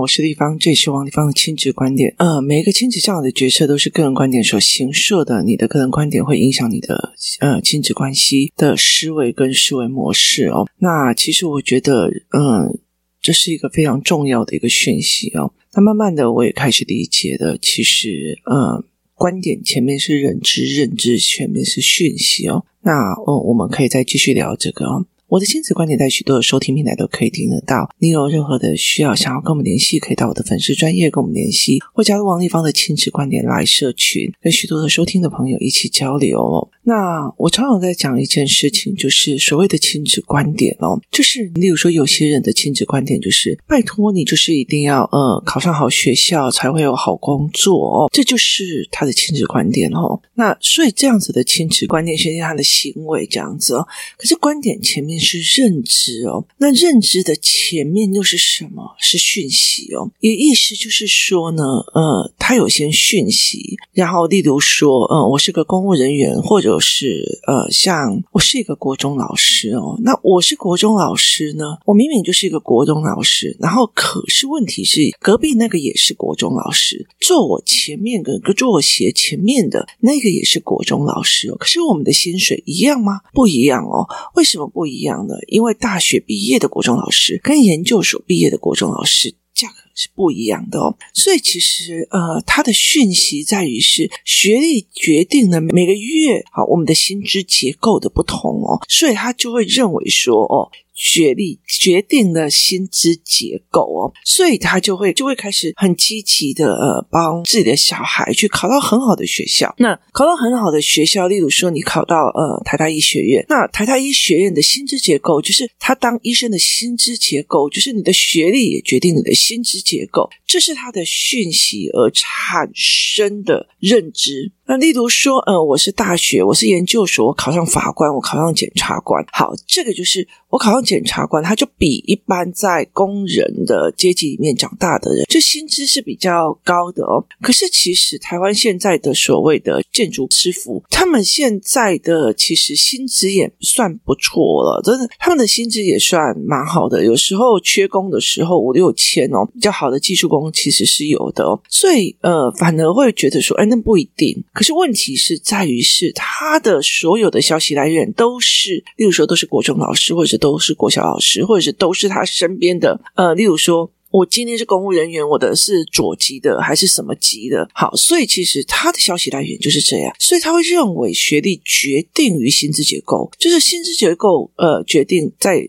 [0.00, 2.14] 我是丽芳，这里是王丽芳的亲子观点。
[2.16, 10.66] 呃，每一个亲子教育的决策都是个人观点所形设的，你的个人观点会影响你的呃亲子关系的思维跟思维模式哦。
[10.78, 12.78] 那其实我觉得，嗯、呃，
[13.20, 15.52] 这是一个非常重要的一个讯息哦。
[15.74, 18.82] 那慢慢的我也开始理解了，其实呃，
[19.14, 22.64] 观点前面是认知，认知前面是讯息哦。
[22.80, 25.04] 那哦，我们可以再继续聊这个哦。
[25.30, 27.88] 我的亲子观点在许多的收听平台都可以听得到。
[28.00, 36.68] 你有任何的需要，想要跟我们联系，可以到我的粉丝专业跟我们联系，或加入王丽芳的亲子观点来社群，跟许多的收听的朋友一起交流。
[36.82, 50.20] 那我常常在讲一件事情，就是所谓的亲子观点哦，就是例如说有些人的亲子观点就是拜托你，就是一定要呃考上好学校才会有好工作哦，这就是他的亲子观点哦。
[50.34, 53.86] 那所以这样子的亲子观点，是他的行为这样子哦。
[54.18, 55.19] 可是观点前面。
[55.20, 58.96] 是认知哦，那认知的前面又是什么？
[58.98, 60.10] 是讯息哦。
[60.20, 61.62] 也意思就是说呢，
[61.94, 69.98] 呃，他有些讯息，然后例如说，呃，我是个公务人员，或者是呃，像我是一个国中老师哦。
[70.02, 81.56] 那我是国中老师呢，我明明就是一个国中老师，然后可是问题是，隔壁那个也是国中老师，坐我前面跟坐我斜前面的那个也是国中老师哦。
[81.56, 83.20] 可是我们的薪水一样吗？
[83.32, 84.06] 不一样哦。
[84.34, 85.09] 为什么不一样？
[85.10, 100.70] 样的因为大学毕业的国中老师跟研究所毕业的国中老师价格是不一样的哦，所以其实呃，他的讯息在于是学历决定了每个月好我们的薪资结构的不同哦，所以他就会认为说哦。
[101.00, 109.74] 学历决定了薪资结构哦，所以他就会就会开始很积极的呃帮自己的小孩去考到很好的学校。
[109.78, 124.52] 那考到很好的学校，例如说你考到呃台大医学院，那台大医学院的薪资结构就是他当医生的薪资结构，就是你的学历也决定你的薪资结构，这是他的讯息而产生的认知。
[124.70, 129.20] 那例如说，呃，我是大学，我是研究所，我考上法官，我考上检察官。
[129.32, 137.26] 好，这个就是我考上检察官，他就比一般在工人的阶级里面长大的人，这薪资是比较高的哦。
[137.42, 147.04] 可是其实台湾现在的所谓的建筑师傅，他们现在的其实薪资也算不错了，真的，他们的薪资也算蛮好的。
[147.04, 151.60] 有时候缺工的时候五六千哦，比较好的技术工其实是有的哦。
[151.68, 154.40] 所以呃，反而会觉得说，哎，那不一定。
[154.60, 163.00] 可是问题是在于，是他的所有的消息来源都是，例如说都是国中老师，或者都是国小老师，或者是都是他身边的。
[163.14, 167.66] 呃，例如说我今天是公务人员，我的是左级的还是什么级的？
[167.72, 175.66] 好，所以其实他的消息来源就是这样，所以他会认为学历决定于薪资结构，就是薪资结构呃决定在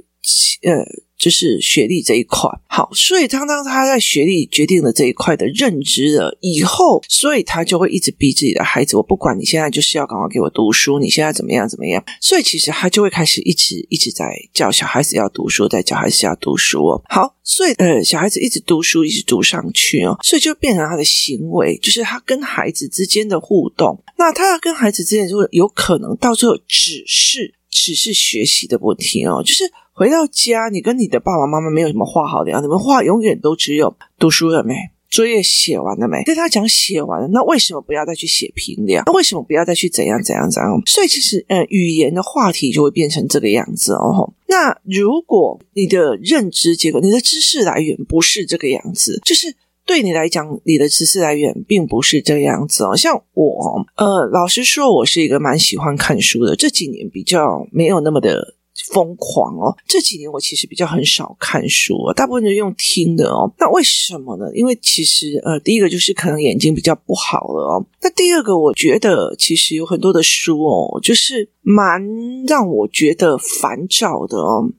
[0.64, 0.86] 呃。
[1.22, 17.04] 就是学历这一块，好，所以当当他在学历决定了这一块的认知了以后，所以他就会一直逼自己的孩子，我不管你现在就是要赶快给我读书，你现在怎么样怎么样，所以其实他就会开始一直一直在教小孩子要读书，在教孩子要读书哦。
[17.08, 24.04] 好，所以呃，小孩子一直读书，一直读上去哦，所以就变成他的行为，就是他跟孩子之间的互动。
[24.18, 29.72] 那他要跟孩子之间如果有可能到最后只是只是学习的问题哦，就是。
[30.02, 34.74] 回到家，你跟你的爸爸妈妈没有什么话好聊，你们话永远都只有读书了没，
[35.12, 36.24] 作业写完了没。
[36.24, 39.04] 跟他讲写完了，那为什么不要再去写评量？
[39.06, 40.82] 那为什么不要再去怎样怎样怎样？
[40.88, 44.34] 所以其实，呃，语言的话题就会变成这个样子哦。
[44.48, 52.98] 那如果你的认知结构、你的知识来源不是这个样子，就是对你来讲，你的知识来源并不是这个样子哦。
[52.98, 58.56] 像我，呃，老实说，我是一个蛮喜欢看书的，这几年比较没有那么的。
[58.94, 59.76] 疯狂哦！
[59.88, 63.52] 这几年我其实比较很少看书哦，大部分都用听的哦。
[63.60, 64.46] 那为什么呢？
[64.54, 67.86] 因为其实呃，第一个就是可能眼睛比较不好了哦。
[68.02, 72.02] 那第二个，我觉得其实有很多的书哦，就是蛮
[72.48, 74.70] 让我觉得烦躁的哦。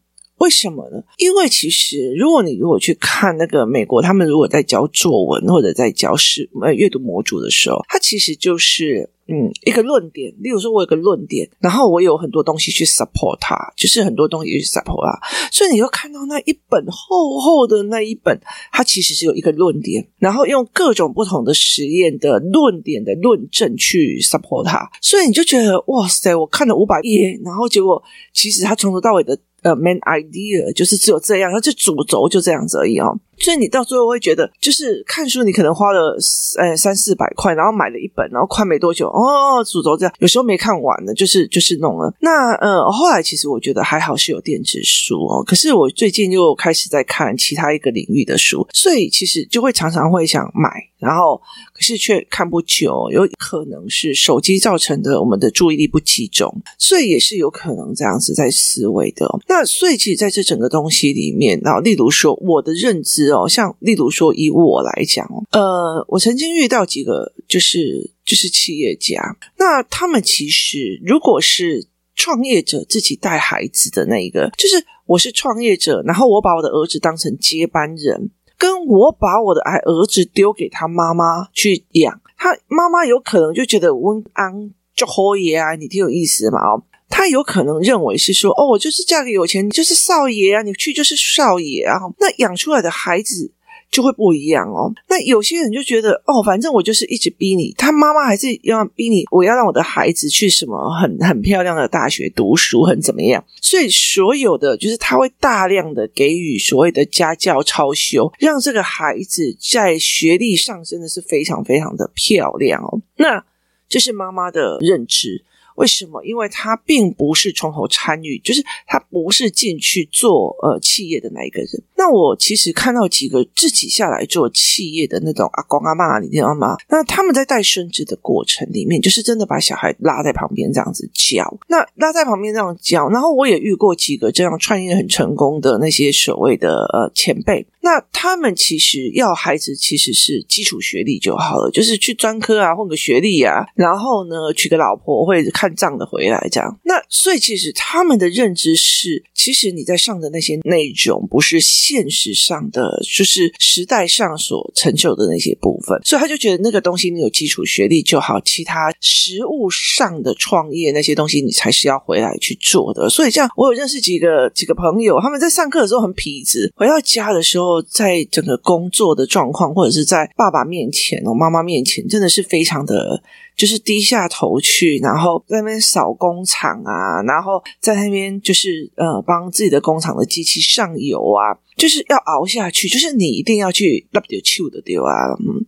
[0.43, 1.03] 为什么呢？
[1.19, 9.09] 因为其实如果你如果去看那个美国，他们如果在教作文或者在教诗呃阅读模组的时候，它其实就是。
[9.29, 18.39] 嗯，一个论点，例如说，我有个论点，然后我有很多东西去 support 它，就是很多东西去 support 它，所以你会看到那一本厚厚的那一本，
[18.73, 28.03] 它其实是有一个论点，然后用各种不同的实验的论点的论证去 support 它，所以你就觉得哇塞，我看了五百页，然后结果
[28.35, 33.19] 其实它从头到尾的呃 main idea 就是只有这样，它就主轴就这样子而已哦。
[33.43, 36.17] 所以你到最后会觉得，就是看书，你可能花了
[36.59, 42.15] 呃三四百块，然后买了一本，然后看没多久，哦，主轴这样，有时候没看完呢，就是就是弄了。
[42.21, 51.41] 那呃，后来其实我觉得还好是有电子书哦，可是我最近又开始在看其他一个领域的书，所以其实就会常常会想买，然后
[51.73, 56.49] 可是却看不久，有可能是手机造成的我们的注意力不集中，
[56.79, 59.29] 所以也是有可能这样子在思维的。
[59.49, 86.85] 那所以其实在这整个东西里面，然后例如说我的认知哦，像例如说以我来讲，呃，我曾经遇到几个就是就是企业家，那他们其实如果是创业者自己带孩子的那一个，就是我是创业者，然后我把我的儿子当成接班人，跟我把我的儿儿子丢给他妈妈去养，他妈妈有可能就觉得温安就好爷啊，你挺有意思的嘛哦。
[87.15, 92.01] 他有可能认为是说，哦，我就是嫁给有钱，你就是少爷啊，你去就是少爷啊。
[92.19, 93.51] 那养出来的孩子
[93.91, 94.91] 就会不一样哦。
[95.11, 103.45] 那有些人就觉得，哦，反正我就是一直逼你，他妈妈还是要逼你，我要让我的孩子去什么很很漂亮的大学读书，很怎么样。
[103.61, 113.03] 所以所有的就是他会大量的给予所谓的家教超修，让这个孩子在学历上真的是非常非常的漂亮哦。
[113.17, 113.45] 那
[113.87, 115.45] 这是妈妈的认知。
[115.77, 116.23] 为什么？
[116.25, 121.69] 因为他并不是从头参与，就是他不是进去做呃企业的那一个人。
[121.97, 126.77] 那我其实看到几个自己下来做企业的那种阿公阿嬷，你知道吗？
[126.89, 131.59] 那他们在带孙子的过程里面，就是真的把小孩拉在旁边这样子教。
[131.69, 137.67] 那拉在旁边这样教，然后我也遇过几个这样创业很成功的那些所谓的呃前辈。
[137.83, 146.79] 那他们其实要孩子其实是基础学历就好了，就是去专科啊混个学历啊，然后呢娶个老婆会看账的回来这样。
[146.85, 156.01] 那所以其实他们的认知是，其实你在上的那些内容不是现实上的，就是时代上所成就的那些部分。
[156.05, 163.11] 所以他就觉得那个东西你有基础学历就好，其他实物上的创业那些东西你才是要回来去做的。
[163.11, 167.72] 所以这样，我有认识几个几个朋友，他们在上课的时候很痞子，回到家的时候。
[167.81, 173.23] 在整个工作的状况，或者是在爸爸面前、我妈妈面前，真的是非常的，
[173.57, 185.13] 就是低下头去，然后在那边扫工厂啊，然后在那边就是呃帮自己的工厂的机器上油啊，就是要熬下去，就是你一定要去 W 的丢啊，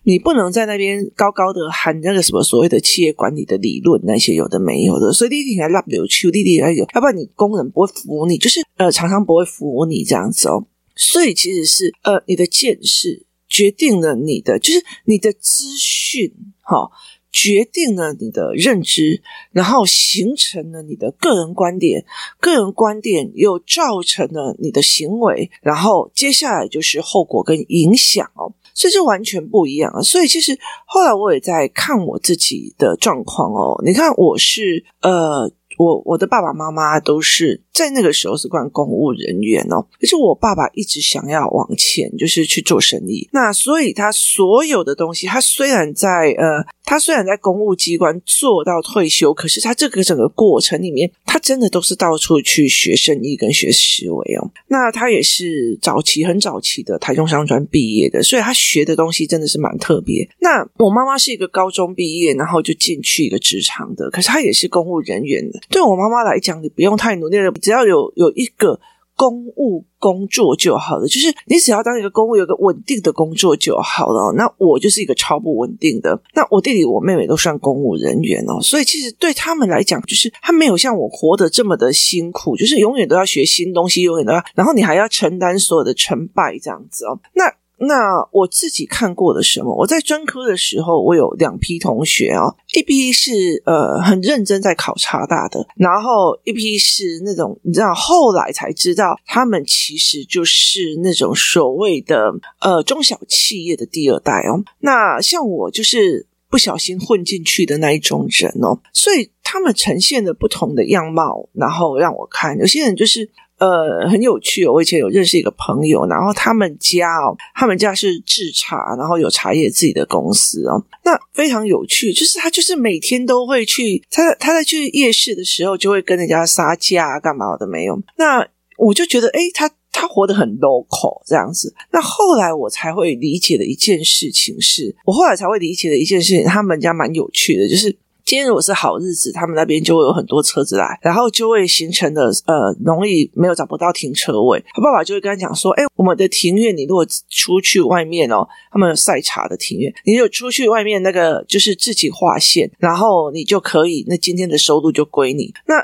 [0.02, 10.66] 你不能在那边高高的喊那个什么所谓的企业管理的理论那些有的没有的，所以弟弟来 W 弟弟来有，要不然你工人不会服你，就是呃常常不会服你这样子哦。
[10.96, 16.90] 所以其实是呃，你的见识决定了你的，就是你的资讯，哈、哦，
[17.32, 22.04] 决定了你的认知，然后形成了你的个人观点，
[22.38, 30.00] 个人观点又造成了你的行为，然后接下来就是后果跟影响哦，所以这完全不一样啊。
[30.00, 35.52] 所以其实后来我也在看我自己的状况哦，你看我是呃。
[35.78, 43.28] 我我的爸爸妈妈都是在那个时候是关公务人员哦，可是我爸爸一直想要往前，就是去做生意。
[43.32, 54.50] 那所以他所有的东西，他虽然在呃，他虽然在公务机关做到退休，可是他这个整个过程里面，他真的都是到处去学生意跟学思维哦。
[54.68, 60.28] 那他也是早期很早期的台中商专毕业的，所以他学的东西真的是蛮特别。
[60.40, 65.60] 那我妈妈是一个高中毕业，然后就进去一个职场的，可是他也是公务人员的。
[65.68, 68.80] 对我妈妈来讲，你不用太努力了，只要有有一个
[69.16, 71.06] 公务工作就好了。
[71.06, 74.32] 就是你只要当一个公务，有个稳定的工作就好了。
[74.36, 76.20] 那我就是一个超不稳定的。
[76.34, 87.18] 那我弟弟、我妹妹都算公务人员哦，所以其实对他们来讲，就是他没有像我活得这么的辛苦，就是永远都要学新东西，永远都要，然后你还要承担所有的成败这样子哦。
[87.34, 87.44] 那。
[87.86, 89.74] 那我自己看过的什么？
[89.74, 104.62] 我在专科的时候，我有两批同学哦，一批是呃很认真在考察大的，然后一批是那种你知道，后来才知道他们其实就是那种所谓的呃中小企业的第二代哦。
[104.80, 113.30] 那像我就是不小心混进去的那一种人哦，所以他们呈现的不同的样貌，然后让我看，有些人就是。
[113.58, 114.72] 呃，很有趣哦。
[114.72, 120.84] 我以前有认识一个朋友，然后他们家哦，他们家是制茶，然后有茶叶自己的公司哦。
[121.04, 127.96] 那非常有趣，就是他就是每天都会去，他他在去夜市的时候就会跟人家杀价，干嘛的没有。
[128.16, 128.46] 那
[128.76, 131.72] 我就觉得，诶，他他活得很 local 这样子。
[131.92, 137.96] 那后来我才会理解的一件事情是，我后来才会理解的一件事情，他们家蛮有趣的，就是。
[138.34, 144.60] 今天如果是好日子，他们那边就会有很多车子来，然后就会形成的呃容易没有找不到停车位。
[144.74, 155.80] 他爸爸就会跟他讲说：“哎，我们的庭院，你如果出去外面哦，他们有赛茶的庭院，你就出去外面那个就是自己划线，然后你就可以，那今天的收入就归你。”那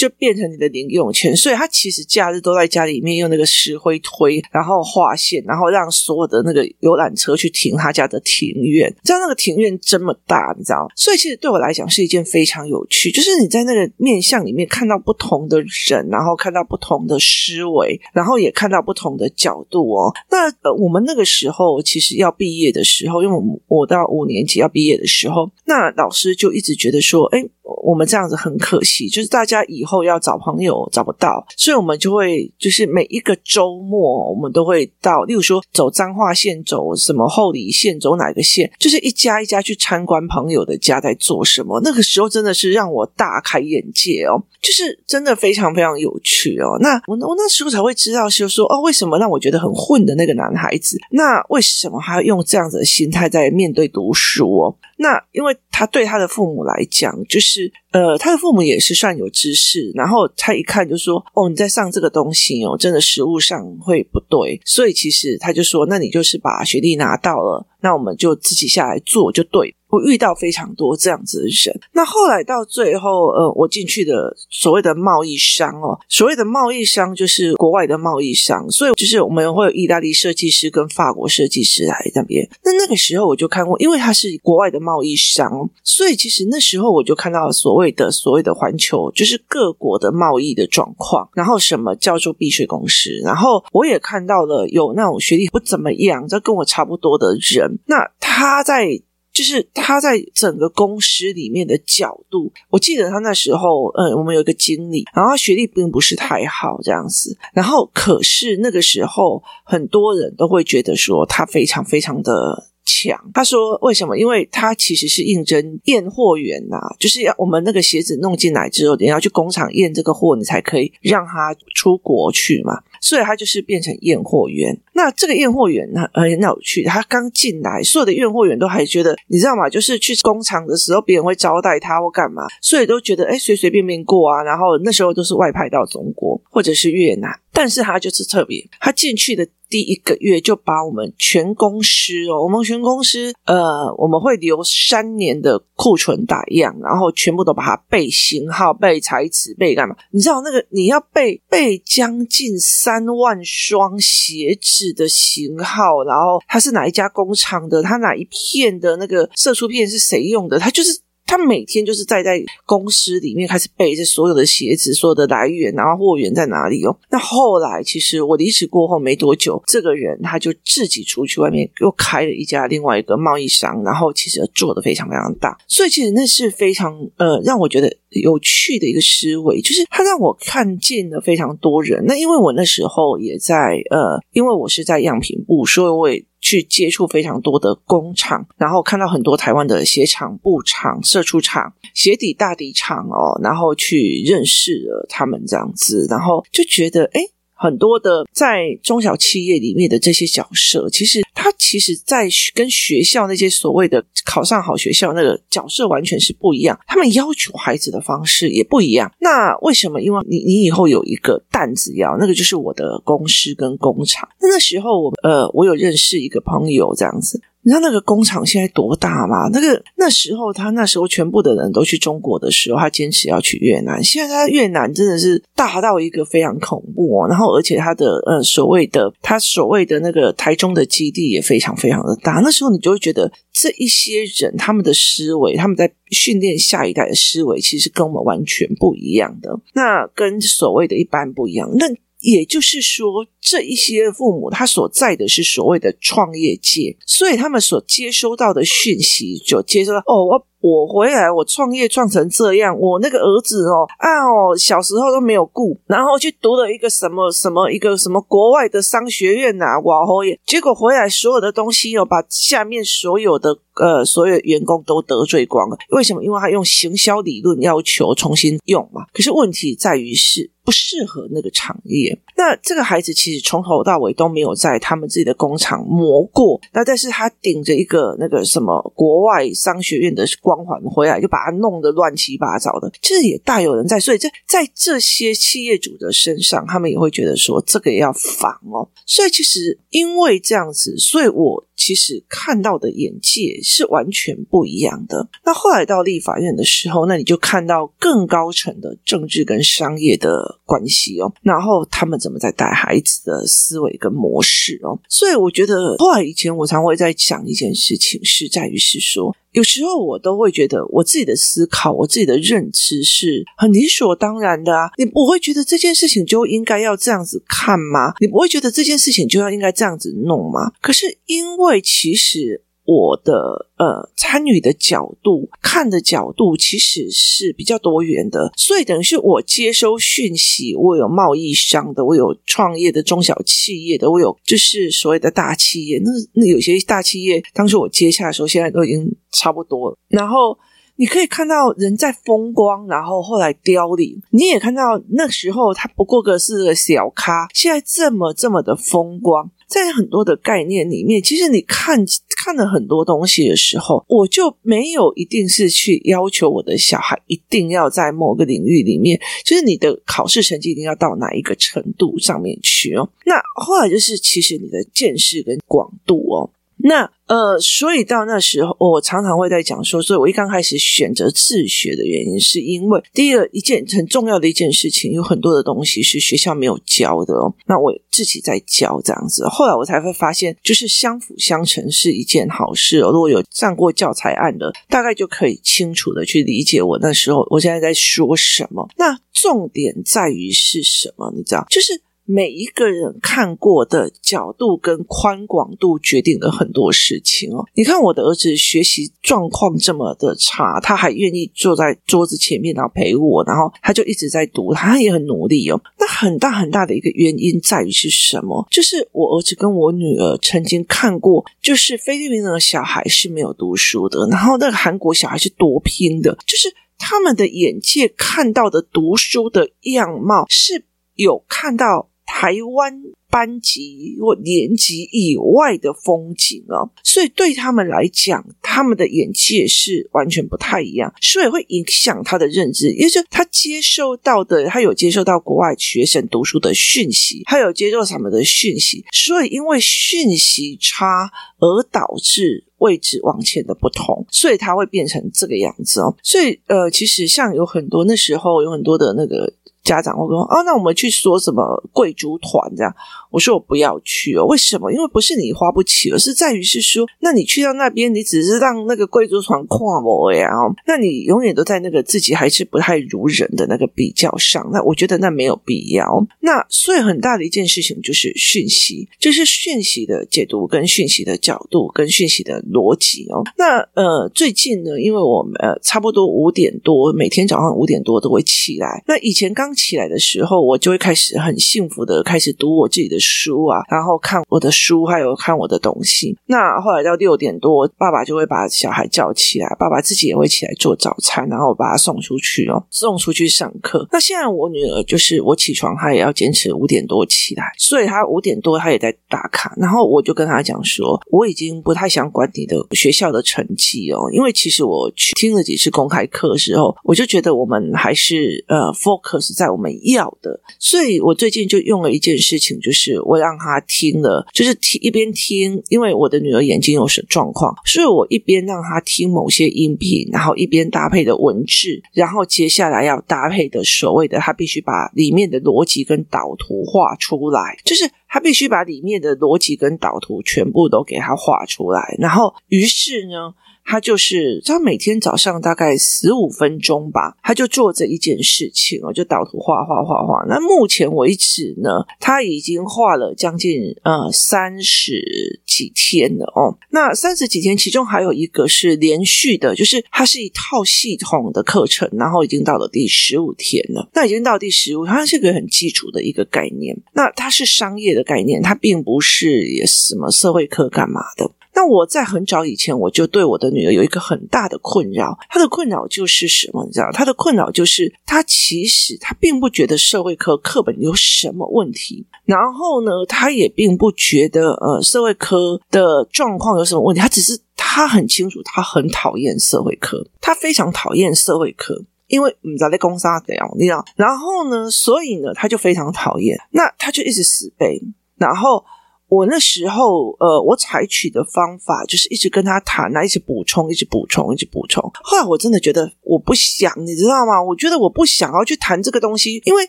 [0.00, 8.88] 就变成你的零用钱，所以他其实假日都在家里面用那个石灰推，然后画线，然后让所有的那个游览车去停他家的庭院。
[8.88, 10.88] 你知道那个庭院这么大，你知道？
[10.96, 20.10] 所以其实对我来讲是一件非常有趣，就是你在那个面向里面看到不同的人，然后看到不同的思维，然后也看到不同的角度哦。
[20.30, 27.44] 那，我们那个时候其实要毕业的时候，因为我我到五年级要毕业的时候，那老师就一直觉得说，哎。
[27.62, 41.80] 我们这样子很可惜，就是大家以后要找朋友找不到，所以我们就会就是每一个周末，我们都会到，例如说走彰化县，走什么后里县，走哪个县，就是一家一家去参观朋友的家在做什么。
[41.82, 46.76] 那个时候真的是让我大开眼界哦，就是真的非常非常有趣哦。
[46.80, 54.76] 那我我那时候才会知道，就说哦，为什么让我觉得很混的那个男孩子，那为什么还要用这样子的心态在面对读书哦？
[55.02, 82.48] 那因为他对他的父母来讲，就是呃，他的父母也是算有知识，然后他一看就说：“哦，你在上这个东西哦，真的实物上会不对。”所以其实他就说：“那你就是把学历拿到了，那我们就自己下来做就对。”我遇到非常多这样子的人，那后来到最后，呃，我进去的所谓的贸易商哦，所谓的贸易商就是国外的贸易商，所以就是我们会有意大利设计师跟法国设计师来那边。
[82.64, 99.02] 那那个时候我就看过，因为他是国外的贸易商，所以其实那时候我就看到了所谓的所谓的环球，就是各国的贸易的状况，然后什么叫做避税公司，然后我也看到了有那种学历不怎么样，这跟我差不多的人，那他在。
[99.40, 113.18] 就是他在整个公司里面的角度，我记得他那时候，嗯，我们有一个经理，然后他学历并不是太好这样子，然后可是那个时候很多人都会觉得说他非常非常的强。
[113.32, 114.18] 他说为什么？
[114.18, 122.80] 因为他其实是应征验货员呐、啊，就是要我们那个鞋子弄进来之后，你要去工厂验这个货，你才可以让他出国去嘛。
[123.00, 124.78] 所以他就是变成验货员。
[124.92, 126.82] 那这个验货员呢，很有趣。
[126.84, 129.70] 他刚进来，所有的验货员都还觉得，你知道吗？
[129.70, 134.42] 就是去工厂的时候，别人会招待他或干嘛，所以都觉得哎，随随便便过啊。
[134.42, 137.30] 然后那时候都是外派到中国或者是越南，
[137.60, 139.46] 但是他就是特别，他进去的。
[139.68, 149.94] 第一个月就把我们全公司哦，我们全公司呃，我们会留三年的库存打样，然后全部都把它背型号、背材质、背干嘛？
[150.10, 157.80] 你知道那个你要背背将近三万双鞋子的型号，然后它是哪一家工厂的？
[157.80, 160.58] 它哪一片的那个射出片是谁用的？
[160.58, 161.00] 它就是。
[161.30, 166.98] 他每天就是在在公司里面开始背着所有的鞋子，所有的来源，然后货源在哪里哦。
[167.08, 175.56] 那后来其实我离职过后没多久，这个人他就自己出去外面又开了一家另外一个贸易商，然后其实做的非常非常大。
[175.68, 182.04] 所以其实那是非常呃让我觉得有趣的一个思维，就是他让我看见了非常多人。
[182.08, 186.24] 那因为我那时候也在呃，因为我是在样品部，所以我也。
[186.40, 197.30] 去接触非常多的工厂，然后看到很多台湾的鞋厂、布厂、射出厂、鞋底大底厂哦，然后去认识了他们这样子，然后就觉得诶
[197.60, 209.12] 很多的在中小企业里面的这些角色，其实他其实，在跟学校那些所谓的考上好学校那个角色完全是不一样，他们要求孩子的方式也不一样。
[209.20, 210.00] 那为什么？
[210.00, 214.26] 因为你你以后有一个担子要，那个就是我的公司跟工厂。
[214.40, 217.40] 那个时候我呃，我有认识一个朋友这样子。
[217.62, 219.48] 你知道那个工厂现在多大吗？
[219.52, 224.02] 那个那时候他那时候全部的人都去中国的时候，他坚持要去越南。
[224.02, 227.28] 现在他越南真的是大到一个非常恐怖哦。
[227.28, 232.40] 然后而且他的呃所谓的他所谓的那个台中的基地也非常非常的大。
[232.42, 239.60] 那时候你就会觉得这一些人他们的思维，他们在训练下一代的思维，其实跟我们完全不一样的。
[239.74, 241.70] 那跟所谓的一般不一样。
[241.74, 241.86] 那
[242.20, 265.76] 也就是说，这一些父母他所在的是所谓的创业界，所以他们所接收到的讯息就接收到哦，我我回来，我创业创成这样，我那个儿子哦啊哦，小时候都没有顾，然后去读了一个什么什么一个什么国外的商学院呐、哇哦耶，结果回来所有的东西哦，把下面所有的呃所有员工都得罪光了。
[265.90, 266.22] 为什么？
[266.24, 269.06] 因为他用行销理论要求重新用嘛。
[269.12, 270.50] 可是问题在于是。
[270.62, 272.16] 不适合那个产业。
[272.36, 283.98] 那这个孩子其实从头到尾都没有在他们自己的工厂磨过，那但是他顶着一个那个什么国外商学院的光环回来，就把他弄得乱七八糟的，其实也大有人在。
[283.98, 288.86] 所以在在这些企业主的身上，他们也会觉得说这个也要防哦。
[289.06, 291.64] 所以其实因为这样子，所以我。
[291.80, 295.26] 其实看到的眼界是完全不一样的。
[295.46, 305.00] 那后来到立法院的时候，那你就看到更高层的政治跟商业的关系哦，然后他们怎么在带孩子的思维跟模式哦。
[305.08, 309.34] 所以我觉得后来以前我常会在想一件事情，是在于是说。
[309.52, 314.90] 有时候我都会觉得，我自己的思考，我自己的认知是很理所当然的啊。
[314.98, 318.14] 你不会觉得这件事情就应该要这样子看吗？
[318.20, 320.72] 你不会觉得这件事情就要应该这样子弄吗？
[320.80, 322.62] 可是因为其实。
[322.84, 336.00] 我的呃参与的角度看的角度其实是比较多元的，所以等于是我接收讯息，我有贸易商的，我有创业的中小企业的，我有就是所谓的大企业。
[336.04, 339.96] 那那有些大企业，当时我接下的时候，现在都已经差不多了。
[340.08, 340.58] 然后
[341.00, 344.20] 你可以看到人在风光，然后后来凋零。
[344.32, 349.50] 你也看到那时候他不过个是个小咖，现在这么这么的风光。
[349.66, 352.04] 在很多的概念里面，其实你看
[352.36, 363.08] 看了很多东西的时候，我就没有一定是去要求我的小孩一定要在某个领域里面，就是你的考试成绩一定要到哪一个程度上面去哦。
[363.24, 366.50] 那后来就是，其实你的见识跟广度哦。
[366.82, 377.54] 那呃，所以到那时候，我常常会在讲说，所以我一刚开始选择自学的原因，是因为第一个一件很重要的一件事情，有很多的东西是学校没有教的哦。
[377.66, 383.12] 那我自己在教这样子，后来我才会发现，就是相辅相成是一件好事哦。
[383.12, 388.88] 如果有上过教材案的，大概就可以清楚的去理解我那时候我现在在说什么。
[388.96, 391.32] 那重点在于是什么？
[391.36, 392.02] 你知道，就是。
[392.32, 397.66] 每一个人看过的角度跟宽广度决定了很多事情哦。
[397.74, 405.82] 你看我的儿子学习状况这么的差，他还愿意坐在桌子前面然后陪我，然后他就一直在读，他也很努力哦。
[405.98, 408.64] 那很大很大的一个原因在于是什么？
[408.70, 420.84] 就是我儿子跟我女儿曾经看过，就是菲律宾的小孩是没有读书的，然后那个韩国小孩是多拼的，就是他们的眼界看到的读书的样貌是
[421.16, 422.09] 有看到。
[422.32, 432.90] 台湾班级或年级以外的风景哦，所以对他们来讲，他们的眼界是完全不太一样，所以会影响他的认知。
[432.92, 446.16] 也就是他接受到的，他有接受到国外学生读书的讯息，他有接受什么的讯息，所以因为讯息差而导致位置往前的不同，所以他会变成这个样子哦。
[446.22, 449.52] 所以呃，其实像有很多那时候有很多的那个。
[449.90, 452.94] 家长会说：“哦，那我们去说什么贵族团这样？”
[453.30, 454.92] 我说：“我不要去哦，为什么？
[454.92, 460.50] 因为不是你花不起，而是在于是说，那你去到那边，你只是让那个贵族团看我呀，
[460.86, 464.68] 那你永远都在那个自己还是不太如人的那个比较上。
[464.72, 466.26] 那我觉得那没有必要。
[466.40, 473.42] 那所以很大的一件事情就是讯息，就是讯息的解读跟讯息的角度跟讯息的逻辑哦。
[473.56, 479.02] 那呃，最近呢，因为我们呃差不多五点多，每天早上五点多都会起来。
[479.06, 486.36] 那以前刚起来的时候，我就会开始很幸福的开始读我自己的书啊，然后看我的书，还有看我的东西。
[486.46, 494.08] 那后来到六点多，爸爸就会把小孩叫起来，爸爸自己也会起来做早餐，然后把他送出去哦，送出去上课。
[494.10, 499.74] 那现在我女儿就是我起床，她也要坚持五点多起来，所以她五点多她也在打卡。
[499.76, 533.54] 然后我就跟她讲说，我已经不太想管你的学校的成绩哦，因为其实我去听了几次公开课的时候，我就觉得我们还是呃 focus 在我们要的，所以我最近就用了一件事情，就是我让他听了，就是听一边听，因为我的女儿眼睛有什状况，所以我一边让他听某些音频，然后一边搭配的文字，然后接下来要搭配的所谓的他必须把里面的逻辑跟导图画出来，就是他必须把里面的逻辑跟导图全部都给他画出来，然后于是呢。
[533.90, 540.44] 他就是他每天早上大概十五分钟吧，他就做这一件事情哦，就导图画画画画。
[540.46, 546.78] 那目前为止呢，他已经画了将近呃三十几天了哦。
[546.90, 554.08] 那三十几天，其中还有一个是连续的，就是它是一套系统的课程，然后已经到了第十五天了。
[554.14, 556.96] 那已经到第十五，它是一个很基础的一个概念。
[557.12, 561.50] 那它是商业的概念，它并不是也什么社会课干嘛的。
[561.80, 565.38] 那我在很早以前，我就对我的女儿有一个很大的困扰。
[565.48, 566.84] 她的困扰就是什么？
[566.84, 577.22] 你知道，她的困扰就是她其实她并不觉得社会科课本有什么问题，然后呢，她也并不觉得呃社会科的状况有什么问题。
[577.22, 582.04] 她只是她很清楚，她很讨厌社会科，她非常讨厌社会科。
[582.26, 587.98] 因为你知道在攻杀这样，你知道，然后呢，所以呢，他就非常讨厌，那他就一直死背。
[588.36, 588.84] 然后
[589.30, 595.02] 我那时候，呃，我采取的方法就是一直跟他谈啊，一直补充，一直补充，一直补充。
[595.22, 597.62] 后来我真的觉得我不想，你知道吗？
[597.62, 599.88] 我觉得我不想要去谈这个东西，因为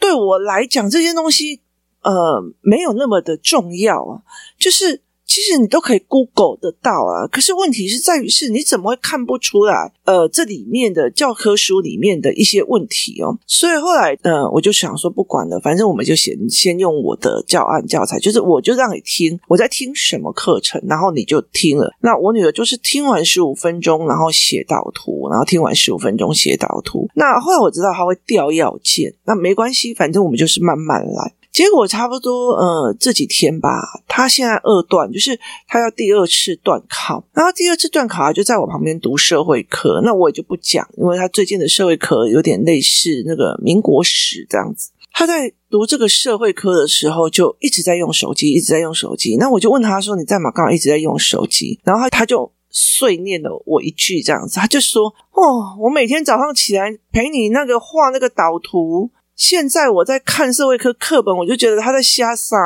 [0.00, 1.60] 对我来讲，这些东西
[2.02, 4.22] 呃没有那么的重要啊，
[4.58, 5.02] 就是。
[5.32, 9.90] 其实你都可以 Google 得到啊，可是问题是在于是你怎么会看不出来？
[10.04, 13.38] 呃，这里面的教科书里面的一些问题哦。
[13.46, 21.90] 所以后来，呃，我就想说不管了，反正我们就先先用我的教案教材，就是我就让你听我在听什么课程，然后你就听了。
[22.02, 27.08] 那我女儿就是听完十五分钟，然后写导图，然后听完十五分钟写导图。
[27.14, 31.32] 那后来我知道她会掉要件，那没关系，反正我们就是慢慢来。
[31.52, 33.68] 结果差不多，呃，这几天吧，
[34.08, 35.38] 他现在二段，就是
[35.68, 44.90] 他要第二次段考，然后第二次段考，他就在我旁边读社会科，那我也就不讲，因为他最近的社会科有点类似那个民国史这样子。
[45.12, 49.36] 他在读这个社会科的时候，就一直在用手机，一直在用手机。
[49.36, 50.50] 那我就问他说：“你在吗？
[50.50, 59.10] 刚好一直在用手机。”然后他就碎念了我一句这样子，他就说：“哦，我每天早上起来陪你那个画那个导图。”
[59.42, 62.56] 现在我在看社会科课本，我就觉得他在瞎撒，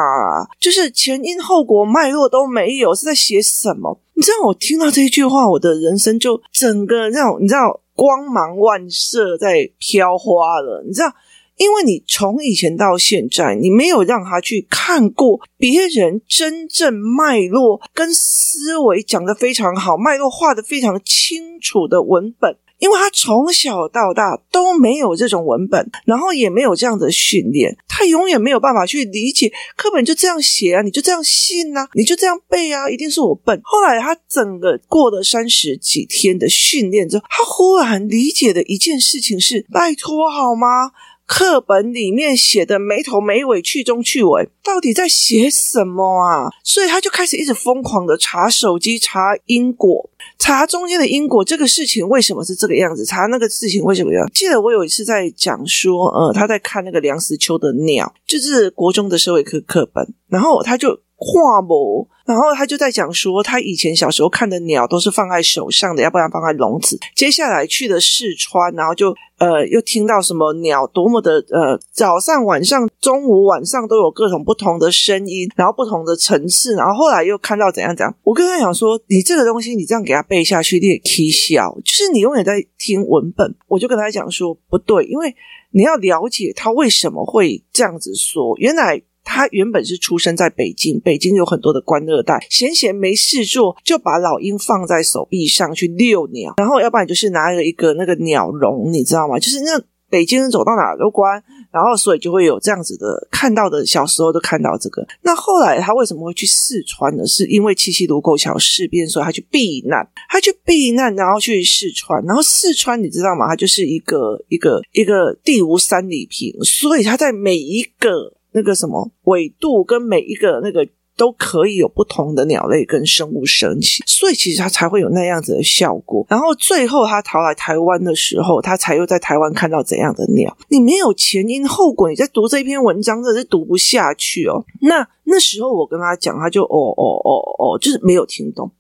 [0.61, 3.99] 就是前因后果脉络都没有，是在写什么？
[4.13, 10.85] 你知道，我听到这一句话，我的人生就整个那种，你知道，光芒万色在飘花了。
[10.87, 11.11] 你知道，
[11.57, 22.55] 因为你从以前到现在，你没有让他去看过别人真正脉络跟思维讲得非常好，脉络画得非常清楚的文本。
[22.79, 33.61] 因为他从小到大都没有这种文本，然后也没有这样的训练，他永远没有办法去理解课本就这样写啊，你就这样信啊，你就这样背啊，一定是我笨。
[33.65, 40.91] 后来他整个过了三十几天的训练之后，他忽然理解的一件事情是：拜托好吗？
[41.27, 46.49] 课本里面写的没头没尾、去中去尾，到底在写什么啊？
[46.63, 50.09] 所以他就开始一直疯狂的查手机、查因果、
[50.39, 51.45] 查中间的因果。
[51.45, 53.05] 这个事情为什么是这个样子？
[53.05, 54.25] 查那个事情为什么要？
[54.29, 61.01] 记得我有一次在讲说，呃，他在看那个梁实秋的鸟，就是国中的社会科课本，然后他就。
[61.19, 66.99] 画模，然后他就在讲说，他以前小时候看的鸟都是放在手上的，要不然放在笼子。
[67.15, 78.15] 接下来去了四川，然后就呃又听到什么鸟多么的呃早上、晚上、中午、晚上都有各种不同的声音，然后不同的层次，然后后来又看到怎样怎样。
[78.23, 83.55] 我跟他讲说，你这个东西你这样给他背下去，你也起笑，就是你永远在听文本。
[83.69, 85.35] 我就跟他讲说，不对，因为
[85.71, 89.03] 你要了解他为什么会这样子说，原来。
[89.27, 99.37] 他原本是出生在北京，北京有很多的官二代，闲闲没事做，就把老鹰放在手臂上去遛鸟，然后要不然就是拿了一个那个鸟笼，你知道吗？
[99.39, 105.05] 就是那北京人走到哪都关，然后所以就会有这样子的看到的，小时候都看到这个。
[105.23, 107.27] 那后来他为什么会去四川呢？
[107.27, 113.49] 是因为七七卢沟桥事变，所以他去避难，他去避难，然后去四川，然后四川你知道吗？
[113.49, 118.36] 它就是一个一个一个地无三里平，所以他在每一个。
[118.57, 126.27] 那个什么纬度跟每一个那个都可以有不同的鸟类跟生物升起，所以其实它才会有那样子的效果。
[126.29, 130.57] 然后最后他逃来台湾的时候，他才又在台湾看到怎样的鸟。
[130.69, 134.65] 你没有前因后果，你在读这篇文章真的是读不下去哦。
[134.81, 138.71] 那那时候我跟他讲，他就哦哦哦哦，就是没有听懂。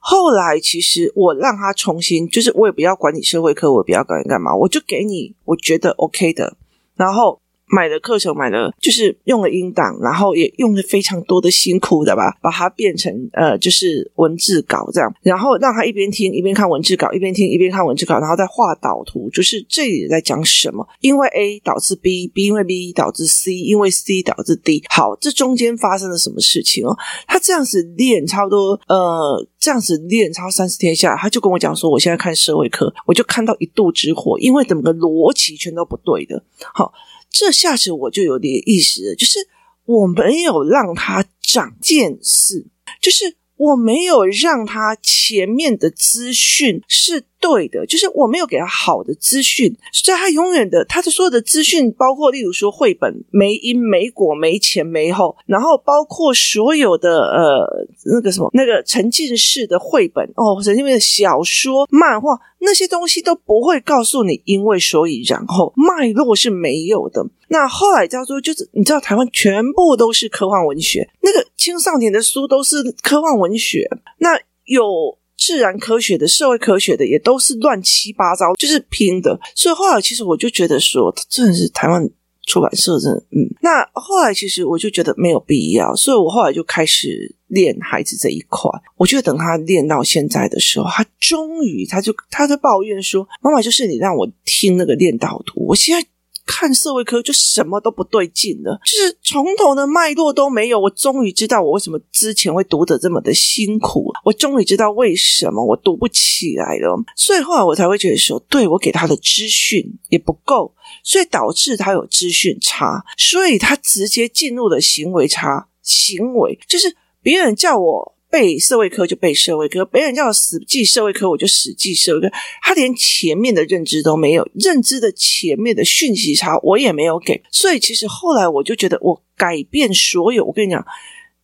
[0.00, 6.56] 后来其实我让他重新，就是我也不要管你社会科，我也不要管你干嘛，我就给你我觉得 OK 的，
[6.96, 7.40] 然后。
[7.74, 20.86] 买了课程，买了就是用了音档，然后也用了非常多的辛苦的吧，把它变成呃，就是文字稿这样，然后让他一边听一边看文字稿，一边听一边看文字稿，然后再画导图，就是这里在讲什么？
[21.00, 24.84] 因为 A 导致 B，B 因为 B 导致 C，因为 C 导致 D。
[24.90, 26.96] 好，这中间发生了什么事情哦？
[27.26, 36.40] 他这样子练差不多呃，这样子练超三十天下来，他就跟我讲说，我现在看社会课，我就看到一肚子火，因为整个逻辑全都不对的。
[36.72, 36.92] 好。
[37.36, 39.40] 这下子我就有点意思了，就是
[39.86, 42.64] 我没有让他长见识，
[43.00, 67.22] 就是我没有让他前面的资讯是对的，就是我没有给他好的资讯，所以他永远的他的所有的资讯，包括例如说绘本没因没果没前没后，然后包括所有的呃那个什么那个沉浸式的绘本哦，沉浸式的小说漫画那些东西都不会告诉你因为所以然后脉络是没有的。
[67.48, 73.86] 那后来叫做就是你知道台湾全部都是科幻文学，那个青少年的书都是科幻文学，
[74.18, 74.30] 那
[74.64, 75.18] 有。
[75.36, 79.38] 自然科学的、社会科学的也都是乱七八糟，就是拼的。
[79.54, 82.08] 所以后来其实我就觉得说，真的是台湾
[82.46, 83.48] 出版社真的，嗯。
[83.60, 88.70] 那后来其实我就觉得没有必要，所以我后来就开始练孩子这一块。
[88.96, 96.06] 我觉得等他练到现在的时候，他终于他就他在抱怨说：“妈妈，就是你让我听那个练导图，我现在。”
[96.46, 100.78] 看社会科就什么都不对劲了，就是从头的脉络都没有。
[100.78, 106.96] 我终于知道我为什么之前会读得这么的辛苦，我终于知道为什么我读不起来了。
[107.16, 115.68] 所以后来我才会觉得说，对，我给他的资讯也不够，所以导致他有资讯差，所以他直接进入了行为差。
[115.82, 118.14] 行为就是别人叫我。
[118.34, 122.28] 背社会科就背社会科，别人叫我死记社会科，我就死记社会科。
[122.62, 127.40] 他连前面的认知都没有，认知的前面的讯息差我也没有给。
[127.52, 130.44] 所以其实后来我就觉得，我改变所有。
[130.44, 130.84] 我跟你讲，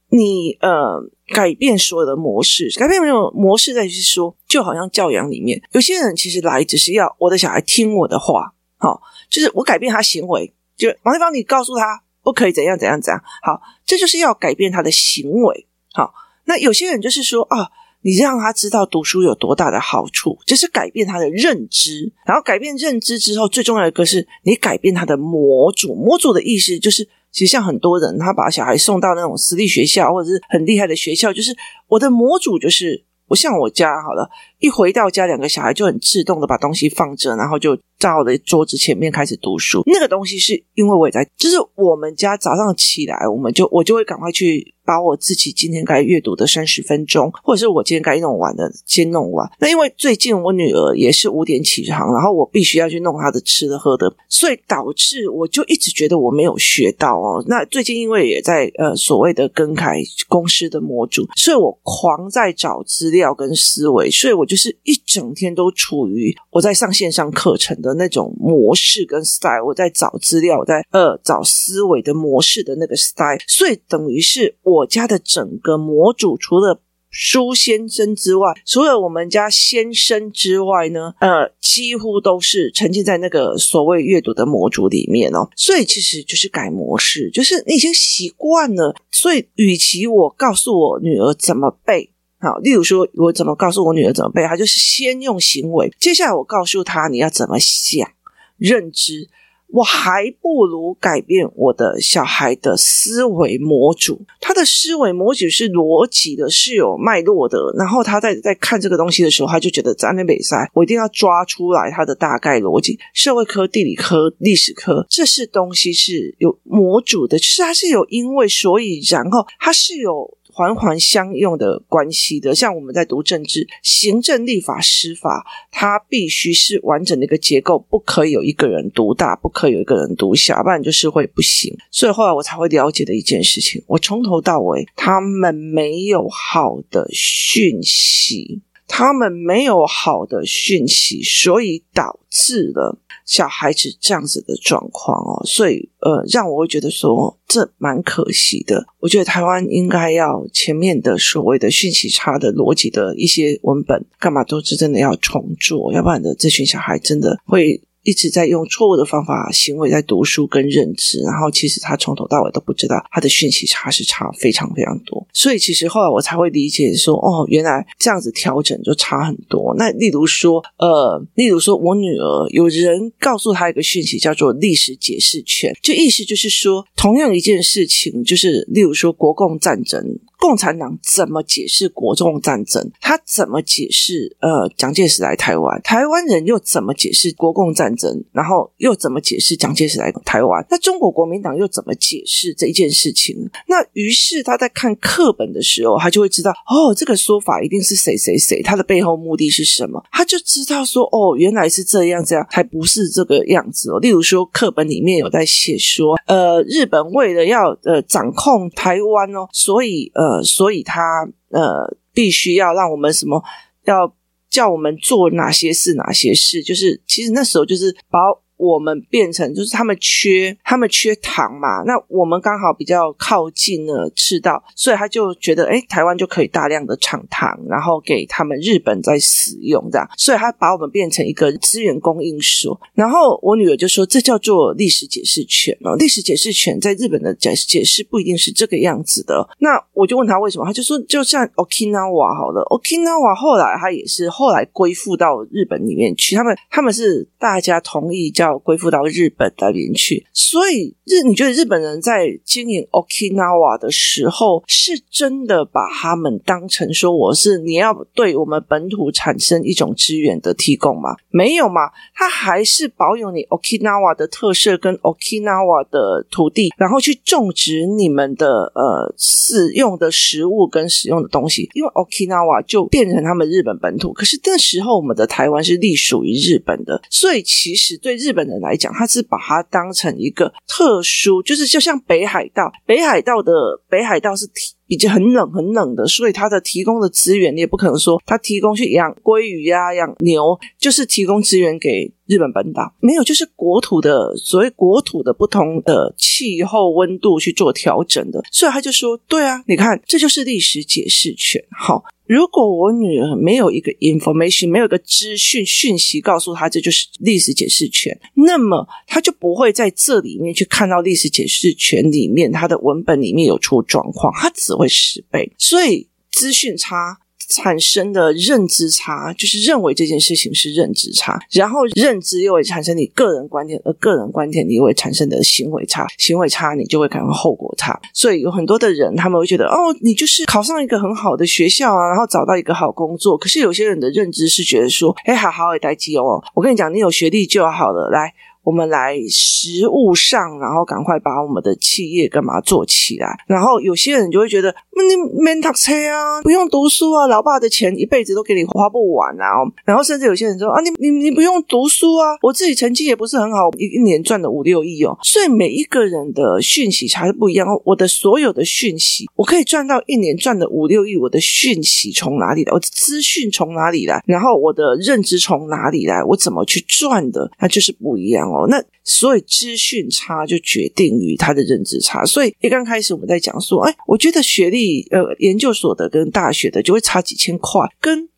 [0.08, 1.00] 你呃，
[1.32, 16.12] 改变所有的模式，改变那种模式，再去说，就好像教养里面，有些人其实来只是要我的小孩听我的话，好，就是我改变他行为，就王立芳，你告诉他不可以怎样怎样怎样，好，这就是要改变他的行为，好。
[16.50, 17.68] 那有些人就是说啊，
[18.02, 25.94] 你让他知道读书有多大的好处，就是改变他的认知，然后改变认知之后，最重要的一个是你改变他的模组。
[25.94, 39.84] 模组的意思就是，其实像很多人，他把小孩送到那种私立学校或者是很厉害的学校，就是我的模组就是，我像我家好了，一回到家，两个小孩就很自动的把东西放着，然后就在我的桌子前面开始读书。
[39.86, 44.74] 那个东西是因为我也在，就是我们家早上起来，我们就我就会赶快去。
[44.90, 49.48] 把我自己今天该阅读的三十分钟，或者是我今天该弄完的先弄完。
[49.60, 57.44] 那因为最近我女儿也是五点起床，然后我必须要去弄她的吃的喝的，所以导致我就一直觉得我没有学到哦。
[57.46, 74.79] 那最近因为也在呃所谓的更改公司的模组，所以我狂在找资料跟思维，所以我就是一整天都处于我在上线上课程的那种模式跟 style，我在找资料，我在呃找思维的模式的那个 style，所以等于是我。
[74.80, 76.80] 我家的整个模组，除了
[77.12, 85.48] 苏先生之外，除了我们家先生之外呢，呃，几乎都是沉浸在那个所谓阅读的模组里面哦。
[85.56, 88.94] 所以其实就是改模式，就是你已经习惯了。
[89.10, 98.08] 所以，与其我告诉我女儿怎么背，好，例如说我怎么告诉我女儿怎么背，她就是先用行为，接下来我告诉她你要怎么想，
[98.56, 99.28] 认知。
[99.72, 107.58] 我还不如改变我的小孩的思维模组，他的思维模组是逻辑的，是有脉络的。
[107.78, 112.98] 然后他在在看这个东西的时候，他就觉得在那边比赛，我一定要抓出来他的大概逻辑。
[113.14, 120.36] 社会科、地理科、历史科，这是东西是有模组的，就是它是有因为所以然后，它是有。
[120.60, 131.74] 环环相用的关系的，像我们在读政治、行政、立法、司法，它必须是完整的一个结构，不可以有一个人独大，不可以有一个人独小，不然就是会不行。
[131.90, 142.98] 所以后来我才会了解的一件事情，我从头到尾，他们没有好的讯息，他们没有好的讯息，所以导致了。
[143.26, 148.84] 小孩子这样子的状况哦，所以呃，让我会觉得说这蛮可惜的。
[148.98, 157.80] 我觉得台湾应该要前面的所谓的讯息差的逻辑的一些文本，干嘛都是真的要重做，要不然的这群小孩真的会。
[158.10, 169.72] 一直在用错误的方法行为在读书跟认知，然后其实他从头到尾都不知道他的讯息差是差非常非常多，所以其实后来我才会理解说，哦，原来这样子调整就差很多。
[169.78, 180.18] 那例如说，呃，例如说我女儿有人告诉她一个讯息叫做历史解释权，就意思就是说，同样一件事情，就是例如说国共战争。
[180.40, 182.90] 共产党怎么解释国共战争？
[182.98, 184.34] 他怎么解释？
[184.40, 187.94] 呃，蒋介石来台湾，台湾人又怎么解释国共战
[188.32, 190.64] 然后又怎么解释蒋介石来台湾？
[190.70, 193.36] 那中国国民党又怎么解释这一件事情？
[193.66, 200.02] 那于是他在看课本的时候，他就会知道，哦，这个说法一定是谁谁谁，他的背后目的是什么？
[200.10, 203.98] 他就知道说，哦，原来是这样，这样还不是这个样子哦。
[204.00, 210.30] 例如说，课本里面有在写说，呃，日本为了要呃掌控台湾哦，所以呃。
[210.30, 213.42] 呃，所以他呃，必须要让我们什么
[213.86, 214.06] 要
[214.50, 218.18] 叫我们做哪些事，哪些事，就是其实那时候就是把。
[218.60, 232.78] 我们变成就是他们缺他们缺糖嘛，那我们刚好比较靠近了赤道，所以他就觉得哎，台湾就可以大量的产糖，然后给他们日本在使用这样，所以他把我们变成一个资源供应所。
[232.92, 239.48] 然后我女儿就说，这叫做历史解释权哦，历史解释权在日本的解解释不一定是这个样子的。
[239.60, 248.49] 那我就问他为什么，他就说就像 Okinawa 好了，Okinawa 后来他也是后来归附到日本里面去，他们他们是大家同意叫。
[248.58, 261.16] 恢复到日本那边去，所以日你觉得日本人在经营 Okinawa 的时候，是真的把他们当成说我是你要对我们本土产生一种资源的提供吗？
[261.30, 274.12] 没有嘛，他还是保有你 Okinawa 的特色跟 Okinawa 的土地，然后去种植你们的呃使用的食物跟使用的东西，因为 Okinawa 就变成他们日本本土。
[274.12, 283.52] 可是那时候我们的台湾是隶属于日本的，所以其实对日本人来讲，他是把它当成一个特殊，就是就像北海道，北海道的
[283.88, 284.46] 北海道是
[284.90, 302.02] 比较很冷很冷的，所以它的提供的资源，你也不可能说它提供去养鲑鱼呀、养牛，就是提供资源给日本本岛，没有，就是国土的所谓国土的不同的气候温度去做调整的，所以他就说，对啊，你看，这就是历史解释权，好。
[302.26, 315.52] 如果我女儿没有一个 information，没有一个资讯讯息告诉她这就是历史解释权，那么她就不会在这里面去看到历史解释权里面它的文本里面有出状况，她只会十倍。
[315.58, 317.18] 所以资讯差。
[317.52, 328.00] 产生的认知差，就是认为这件事情是认知差，然后认知又会产生你个人观点，而个人观点你又会产生的行为差，行为差你就会感到后果差。
[328.14, 333.36] 所以有很多的人他们会觉得，哦，你就是考上一个很好的学校啊，然后找到一个好工作。
[333.36, 338.32] 可是有些人的认知是觉得说，哎，好好的待机哦，我跟你讲，你有学历就好了，来。
[338.62, 343.38] 我们来实务上，然后赶快把我们的企业干嘛做起来。
[343.46, 349.46] 然后有些人就会觉得，你免读书啊，不用读书啊，老爸的钱一辈子都给你花不完啊。
[349.84, 355.16] 然后甚至有些人说啊，你你你不用读书啊，我自己成绩也不是很好，一一年赚了五六亿哦。
[355.22, 357.66] 所以每一个人的讯息才是不一样。
[357.84, 362.72] 我的所有的讯息，我可以赚到一年赚了五六亿，我的讯息从哪里来？
[362.72, 364.22] 我的资讯从哪里来？
[364.26, 366.22] 然后我的认知从哪里来？
[366.24, 367.50] 我怎么去赚的？
[367.58, 368.66] 那就是不一样哦。
[368.68, 378.28] 那所以资讯差就决定于他的认知差，所以一刚开始我们在讲说，哎，我觉得学历呃研究所的跟大学的就会差几千块，跟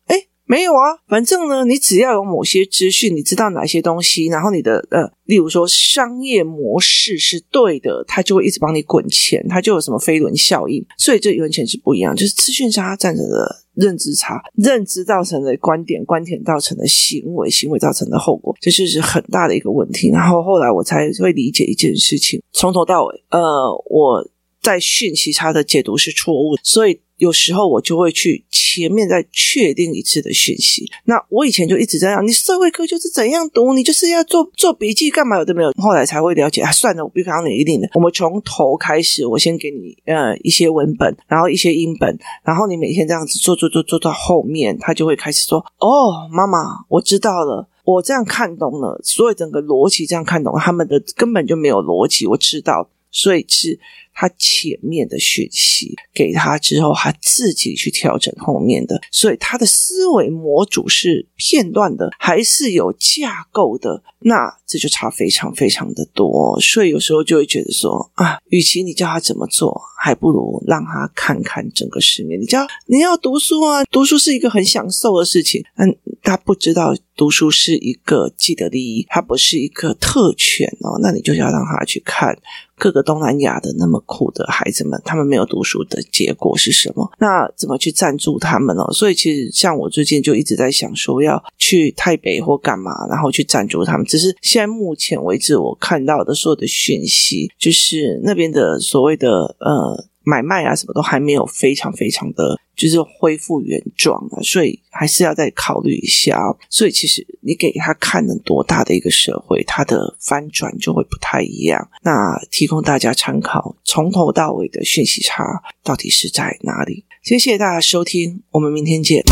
[0.53, 13.63] 没有啊，反正呢，你只要有某些资讯，你知道哪些东西，然后你的呃，例如说商业模式是对的，它就会一直帮你滚钱，它就有什么飞轮效应，所以这完全是不一样，就是资讯差占着的。
[13.75, 20.11] 认知差，认知造成的观点，观点造成的行为，行为造成的后果，这就是很大的一个问题。
[20.11, 23.41] 然后后来我才会理解一件事情，从头到尾，呃，
[23.87, 24.29] 我
[24.61, 26.99] 在讯息差的解读是错误，所以。
[27.17, 30.89] 有时候我就会去前面再确定一次的讯息。
[31.05, 35.37] 那我以前就一直这样，你社会科就是怎样读，你就是要做做笔记干嘛？
[35.37, 36.71] 有的没有，后来才会了解啊。
[36.71, 37.87] 算了，我不告诉你一定的。
[37.93, 53.79] 我们从头开始，我先给你呃一些文本，然后一些英本，然后你每天这样子做做做做到后面，他就会开始说：“哦，妈妈，我知道了，我这样看懂了，所以整个逻辑这样看懂，他们的根本就没有逻辑，我知道，所以是。”
[54.13, 64.03] 他前面的讯息给他之后，他自己去调整后面的，所以他的思维模组是片段的，还是有架构的？
[64.25, 66.57] 那这就差非常非常的多。
[66.61, 72.39] 所以有时候就会觉得说啊，与其你叫他怎么做，还不如让他看看整个世面。
[72.39, 75.61] 你叫你要读书啊，读书是一个很享受的事情。
[75.75, 80.97] 嗯，他不知道读书是一个既得利益，它不是一个特权哦。
[81.01, 82.37] 那你就要让他去看。
[82.75, 87.11] 各个东南亚的那么苦的孩子们，他们没有读书的结果是什么？
[87.19, 88.83] 那怎么去赞助他们呢？
[88.93, 94.05] 所以其实像我最近就一直在想说要去台北或干嘛，然后去赞助他们。
[94.05, 100.05] 只是现在目前为止，我看到的所有的讯息，就是那边的所谓的呃。
[100.23, 106.57] 买卖啊，什么都还没有非常非常的就是恢复原状啊，所以还是要再考虑一下哦。
[106.69, 111.89] 所以其实你给他看了多大的一个社会，他的翻转就会不太一样。
[112.01, 115.43] 那提供大家参考，从头到尾的讯息差
[115.83, 117.05] 到底是在哪里？
[117.21, 119.23] 谢谢大家收听，我们明天见。